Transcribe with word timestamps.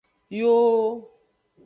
Yooo. 0.39 0.89